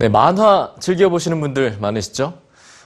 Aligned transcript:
네, 0.00 0.08
만화 0.08 0.72
즐겨보시는 0.78 1.40
분들 1.40 1.78
많으시죠? 1.80 2.34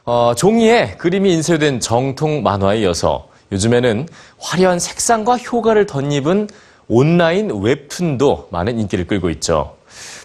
어, 0.06 0.32
종이에 0.34 0.96
그림이 0.96 1.30
인쇄된 1.34 1.78
정통 1.78 2.42
만화에 2.42 2.80
이어서 2.80 3.28
요즘에는 3.52 4.08
화려한 4.38 4.78
색상과 4.78 5.36
효과를 5.36 5.84
덧입은 5.84 6.48
온라인 6.88 7.50
웹툰도 7.62 8.48
많은 8.50 8.78
인기를 8.80 9.06
끌고 9.06 9.28
있죠. 9.28 9.76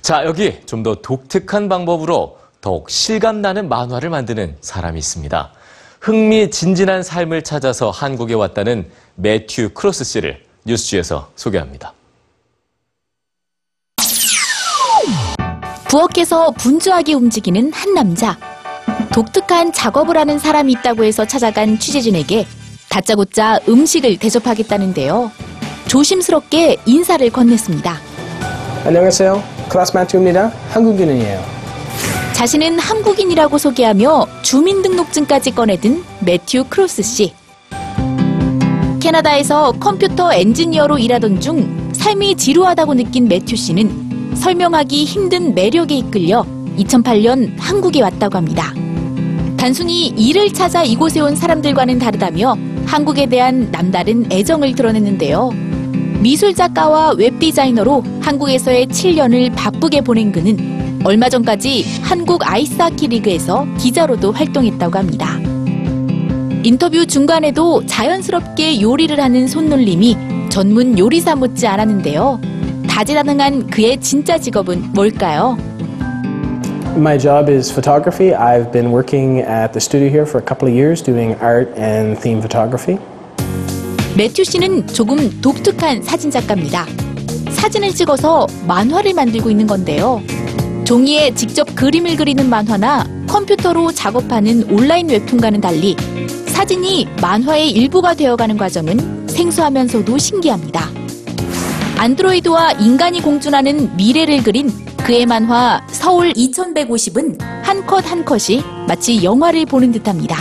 자, 0.02 0.24
여기 0.24 0.62
좀 0.66 0.84
더 0.84 0.96
독특한 0.96 1.68
방법으로 1.68 2.38
더욱 2.62 2.90
실감나는 2.90 3.68
만화를 3.68 4.10
만드는 4.10 4.56
사람이 4.62 4.98
있습니다. 4.98 5.52
흥미진진한 6.00 7.04
삶을 7.04 7.42
찾아서 7.44 7.90
한국에 7.90 8.34
왔다는 8.34 8.90
매튜 9.16 9.74
크로스 9.74 10.06
씨를 10.06 10.42
뉴스G에서 10.66 11.32
소개합니다. 11.36 11.97
부엌에서 15.88 16.52
분주하게 16.52 17.14
움직이는 17.14 17.72
한 17.74 17.94
남자. 17.94 18.38
독특한 19.14 19.72
작업을 19.72 20.18
하는 20.18 20.38
사람이 20.38 20.74
있다고 20.74 21.06
해서 21.06 21.26
찾아간 21.26 21.80
취재진에게 21.80 22.46
다짜고짜 22.90 23.60
음식을 23.68 24.18
대접하겠다는데요. 24.18 25.32
조심스럽게 25.88 26.78
인사를 26.86 27.30
건넸습니다. 27.30 27.94
안녕하세요. 28.86 29.42
크로스 29.70 29.96
매튜입니다. 29.96 30.52
한국인이에요. 30.72 31.42
자신은 32.34 32.80
한국인이라고 32.80 33.58
소개하며 33.58 34.28
주민등록증까지 34.42 35.52
꺼내든 35.52 36.04
매튜 36.20 36.66
크로스 36.66 37.02
씨. 37.02 37.34
캐나다에서 39.00 39.72
컴퓨터 39.80 40.34
엔지니어로 40.34 40.98
일하던 41.00 41.40
중 41.40 41.92
삶이 41.94 42.36
지루하다고 42.36 42.96
느낀 42.96 43.28
매튜 43.28 43.56
씨는 43.56 44.07
설명하기 44.38 45.04
힘든 45.04 45.54
매력에 45.54 45.96
이끌려 45.96 46.46
2008년 46.78 47.54
한국에 47.58 48.02
왔다고 48.02 48.38
합니다. 48.38 48.74
단순히 49.58 50.08
일을 50.10 50.54
찾아 50.54 50.84
이곳에 50.84 51.20
온 51.20 51.36
사람들과는 51.36 52.00
다르다며 52.00 52.56
한국에 52.86 53.26
대한 53.26 53.70
남다른 53.72 54.32
애정을 54.32 54.76
드러냈는데요. 54.76 55.50
미술 56.22 56.54
작가와 56.54 57.14
웹 57.18 57.40
디자이너로 57.40 58.04
한국에서의 58.22 58.88
7년을 58.88 59.54
바쁘게 59.56 60.02
보낸 60.02 60.32
그는 60.32 61.02
얼마 61.04 61.30
전까지 61.30 61.86
한국 62.02 62.50
아이스하키 62.50 63.08
리그에서 63.08 63.68
기자로도 63.78 64.32
활동했다고 64.32 64.98
합니다. 64.98 65.40
인터뷰 66.64 67.06
중간에도 67.06 67.86
자연스럽게 67.86 68.82
요리를 68.82 69.20
하는 69.20 69.48
손놀림이 69.48 70.16
전문 70.50 70.98
요리사 70.98 71.36
못지 71.36 71.68
않았는데요. 71.68 72.57
다재다능한 72.98 73.68
그의 73.68 74.02
진짜 74.02 74.40
직업은 74.40 74.94
뭘까요? 74.94 75.56
My 76.96 77.20
job 77.20 77.48
is 77.48 77.72
photography. 77.72 78.34
I've 78.34 78.72
been 78.72 78.92
working 78.92 79.38
at 79.42 79.72
the 79.72 79.80
studio 79.80 80.10
here 80.10 80.26
for 80.26 80.42
a 80.42 80.44
couple 80.44 80.68
of 80.68 80.74
years 80.74 81.04
doing 81.04 81.38
art 81.40 81.70
and 81.80 82.20
theme 82.20 82.42
photography. 82.42 82.98
매튜 84.18 84.44
씨는 84.44 84.88
조금 84.88 85.30
독특한 85.42 86.02
사진 86.02 86.32
작가입니다. 86.32 86.88
사진을 87.52 87.92
찍어서 87.92 88.48
만화를 88.66 89.14
만들고 89.14 89.52
있는 89.52 89.68
건데요. 89.68 90.24
종이에 90.84 91.36
직접 91.36 91.68
그림을 91.76 92.16
그리는 92.16 92.50
만화나 92.50 93.06
컴퓨터로 93.28 93.92
작업하는 93.92 94.64
온라인 94.72 95.08
웹툰과는 95.08 95.62
달리 95.62 95.96
사진이 96.48 97.10
만화의 97.22 97.70
일부가 97.70 98.16
되어가는 98.16 98.58
과정은 98.58 99.28
생소하면서도 99.28 100.18
신기합니다. 100.18 100.97
안드로이드와 102.00 102.74
인간이 102.74 103.22
공존하는 103.22 103.96
미래를 103.98 104.44
그린 104.44 104.70
그의 105.04 105.26
만화 105.26 105.82
서울 105.90 106.32
2150은 106.34 107.40
한 107.64 107.86
컷 107.88 108.06
한 108.06 108.24
컷이 108.24 108.62
마치 108.88 109.24
영화를 109.24 109.66
보는 109.66 109.92
듯합니다. 109.94 110.38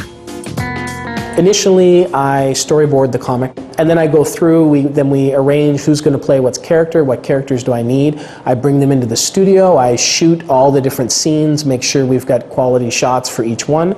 Initially, 1.38 2.06
I 2.14 2.52
storyboard 2.52 3.12
the 3.12 3.18
comic, 3.22 3.52
and 3.78 3.90
then 3.90 3.98
I 3.98 4.06
go 4.10 4.24
through. 4.24 4.68
We 4.70 4.88
then 4.88 5.10
we 5.10 5.34
arrange 5.34 5.84
who's 5.84 6.00
going 6.00 6.16
to 6.18 6.18
play 6.18 6.40
what's 6.40 6.56
character, 6.56 7.04
what 7.04 7.22
characters 7.22 7.62
do 7.62 7.74
I 7.74 7.82
need. 7.82 8.18
I 8.46 8.54
bring 8.54 8.80
them 8.80 8.90
into 8.90 9.06
the 9.06 9.16
studio. 9.16 9.76
I 9.76 9.96
shoot 9.96 10.40
all 10.48 10.72
the 10.72 10.80
different 10.80 11.12
scenes, 11.12 11.66
make 11.66 11.82
sure 11.82 12.06
we've 12.06 12.24
got 12.24 12.48
quality 12.48 12.88
shots 12.88 13.28
for 13.28 13.44
each 13.44 13.68
one. 13.68 13.92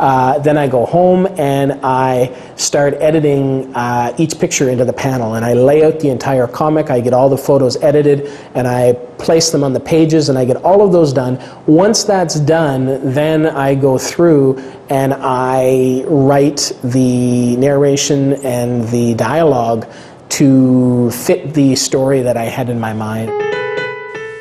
Uh, 0.00 0.38
then 0.38 0.58
I 0.58 0.68
go 0.68 0.84
home 0.86 1.26
and 1.38 1.80
I 1.82 2.34
start 2.56 2.94
editing 2.94 3.74
uh, 3.74 4.14
each 4.18 4.38
picture 4.38 4.68
into 4.68 4.84
the 4.84 4.92
panel, 4.92 5.34
and 5.34 5.44
I 5.44 5.54
lay 5.54 5.84
out 5.84 6.00
the 6.00 6.10
entire 6.10 6.46
comic. 6.46 6.90
I 6.90 7.00
get 7.00 7.12
all 7.12 7.28
the 7.28 7.38
photos 7.38 7.76
edited, 7.82 8.30
and 8.54 8.66
I 8.68 8.94
place 9.18 9.50
them 9.50 9.64
on 9.64 9.72
the 9.72 9.80
pages, 9.80 10.28
and 10.28 10.38
I 10.38 10.44
get 10.44 10.56
all 10.64 10.82
of 10.82 10.92
those 10.92 11.12
done. 11.12 11.38
Once 11.66 12.04
that's 12.04 12.38
done, 12.40 13.12
then 13.12 13.46
I 13.46 13.74
go 13.74 13.98
through 13.98 14.58
and 14.88 15.14
I 15.14 16.04
write 16.06 16.72
the 16.84 17.56
narration 17.56 18.34
and 18.44 18.86
the 18.88 19.14
dialogue 19.14 19.86
to 20.28 21.10
fit 21.10 21.54
the 21.54 21.74
story 21.76 22.22
that 22.22 22.36
I 22.36 22.44
had 22.44 22.68
in 22.68 22.78
my 22.78 22.92
mind. 22.92 23.30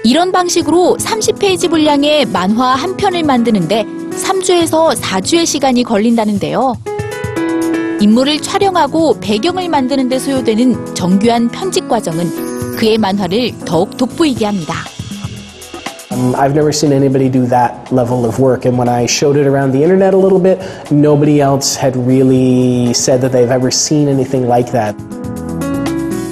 이런 0.03 0.31
방식으로 0.31 0.97
30페이지 0.99 1.67
분량의 1.67 2.27
만화 2.27 2.75
한 2.75 2.95
편을 2.95 3.23
만드는데 3.23 3.85
3주에서 4.10 4.94
4주의 4.96 5.46
시간이 5.46 5.84
걸린다는데요. 5.84 6.76
인물을 8.00 8.40
촬영하고 8.40 9.18
배경을 9.20 9.68
만드는 9.68 10.08
데 10.08 10.18
소요되는 10.18 10.94
정교한 10.94 11.48
편집 11.48 11.88
과정은 11.88 12.76
그의 12.76 12.96
만화를 12.98 13.52
더욱 13.64 13.96
돋보이게 13.96 14.46
합니다. 14.46 14.74
Um, 16.12 16.34
I've 16.34 16.54
never 16.54 16.70
seen 16.70 16.92
anybody 16.92 17.30
do 17.30 17.46
that 17.46 17.92
level 17.92 18.24
of 18.26 18.40
work, 18.42 18.66
and 18.66 18.76
when 18.76 18.88
I 18.88 19.04
showed 19.04 19.38
it 19.38 19.46
around 19.46 19.70
the 19.72 19.82
internet 19.84 20.12
a 20.12 20.18
little 20.18 20.40
bit, 20.40 20.58
nobody 20.90 21.40
else 21.40 21.78
had 21.78 21.96
really 21.96 22.90
said 22.94 23.20
that 23.20 23.30
they've 23.30 23.50
ever 23.52 23.70
seen 23.70 24.08
anything 24.08 24.48
like 24.48 24.72
that. 24.72 24.96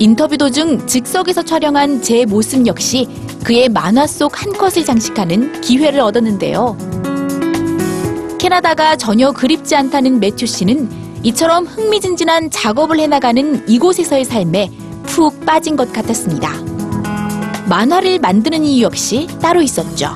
인터뷰 0.01 0.37
도중 0.37 0.87
즉석에서 0.87 1.43
촬영한 1.43 2.03
제 2.03 2.25
모습 2.25 2.67
역시 2.67 3.07
그의 3.45 3.69
만화 3.69 4.07
속 4.07 4.33
한 4.43 4.53
컷을 4.53 4.85
장식하는 4.85 5.61
기회를 5.61 6.01
얻었는데요. 6.01 6.77
캐나다가 8.39 8.95
전혀 8.95 9.33
그립지 9.33 9.75
않다는 9.75 10.21
매튜 10.21 10.47
씨는 10.47 10.89
이처럼 11.25 11.67
흥미진진한 11.67 12.51
작업을 12.51 13.01
해나가는 13.01 13.69
이곳에서의 13.69 14.25
삶에 14.25 14.71
푹 15.03 15.45
빠진 15.45 15.77
것 15.77 15.93
같았습니다. 15.93 16.51
만화를 17.69 18.21
만드는 18.21 18.65
이유 18.65 18.85
역시 18.85 19.27
따로 19.43 19.61
있었죠. 19.61 20.11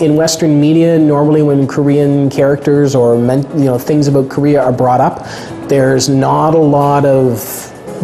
In 0.00 0.16
Western 0.16 0.60
media, 0.60 0.94
normally 0.94 1.42
when 1.42 1.66
Korean 1.66 2.30
characters 2.30 2.94
or 2.94 3.16
you 3.16 3.64
know 3.64 3.76
things 3.76 4.06
about 4.06 4.28
Korea 4.28 4.62
are 4.62 4.72
brought 4.72 5.00
up, 5.00 5.26
there's 5.66 6.08
not 6.08 6.54
a 6.54 6.62
lot 6.62 7.04
of 7.04 7.42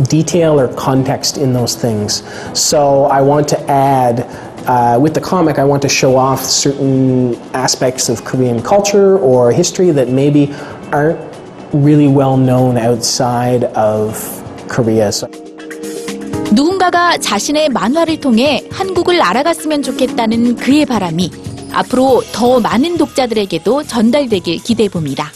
detail 0.08 0.58
or 0.58 0.66
context 0.74 1.38
in 1.38 1.52
those 1.52 1.76
things. 1.76 2.24
So 2.52 3.04
I 3.04 3.22
want 3.22 3.46
to 3.50 3.70
add. 3.70 4.26
Uh, 4.66 4.96
with 5.00 5.12
the 5.12 5.20
comic, 5.20 5.58
I 5.58 5.64
want 5.64 5.82
to 5.82 5.88
show 5.88 6.16
off 6.16 6.40
certain 6.44 7.34
aspects 7.52 8.08
of 8.08 8.24
Korean 8.24 8.62
culture 8.62 9.18
or 9.18 9.50
history 9.50 9.90
that 9.90 10.08
maybe 10.08 10.54
aren't 10.92 11.18
really 11.72 12.06
well 12.06 12.36
known 12.36 12.78
outside 12.78 13.64
of 13.74 14.14
Korea. 14.68 15.10
So 15.10 15.26
누군가가 16.52 17.16
자신의 17.16 17.70
만화를 17.70 18.20
통해 18.20 18.62
한국을 18.70 19.22
알아갔으면 19.22 19.82
좋겠다는 19.82 20.56
그의 20.56 20.84
바람이 20.84 21.30
앞으로 21.72 22.22
더 22.32 22.60
많은 22.60 22.98
독자들에게도 22.98 23.84
전달되길 23.84 24.58
기대해 24.58 24.88
봅니다. 24.88 25.31